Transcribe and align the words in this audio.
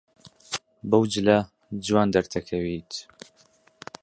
بەو 0.89 1.03
جلە 1.13 1.37
جوان 1.85 2.07
دەردەکەوێت. 2.15 2.91